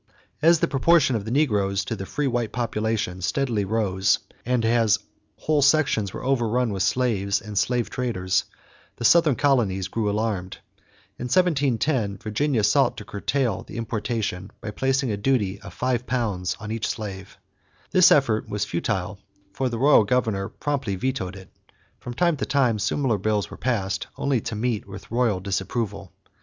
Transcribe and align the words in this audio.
As 0.41 0.59
the 0.61 0.67
proportion 0.67 1.15
of 1.15 1.25
the 1.25 1.29
negroes 1.29 1.85
to 1.85 1.95
the 1.95 2.07
free 2.07 2.25
white 2.25 2.51
population 2.51 3.21
steadily 3.21 3.65
rose, 3.65 4.17
and 4.47 4.65
as 4.65 4.97
whole 5.37 5.61
sections 5.61 6.11
were 6.11 6.23
overrun 6.23 6.73
with 6.73 6.81
slaves 6.81 7.39
and 7.39 7.55
slave 7.55 7.91
traders, 7.91 8.45
the 8.95 9.05
Southern 9.05 9.35
colonies 9.35 9.87
grew 9.87 10.09
alarmed. 10.09 10.57
In 11.19 11.25
1710, 11.25 12.17
Virginia 12.17 12.63
sought 12.63 12.97
to 12.97 13.05
curtail 13.05 13.61
the 13.61 13.77
importation 13.77 14.49
by 14.59 14.71
placing 14.71 15.11
a 15.11 15.17
duty 15.17 15.61
of 15.61 15.77
£5 15.77 16.55
on 16.59 16.71
each 16.71 16.87
slave. 16.89 17.37
This 17.91 18.11
effort 18.11 18.49
was 18.49 18.65
futile, 18.65 19.19
for 19.53 19.69
the 19.69 19.77
royal 19.77 20.03
governor 20.03 20.49
promptly 20.49 20.95
vetoed 20.95 21.35
it. 21.35 21.51
From 21.99 22.15
time 22.15 22.37
to 22.37 22.45
time 22.47 22.79
similar 22.79 23.19
bills 23.19 23.51
were 23.51 23.55
passed, 23.57 24.07
only 24.17 24.41
to 24.41 24.55
meet 24.55 24.87
with 24.87 25.11
royal 25.11 25.39
disapproval. 25.39 26.11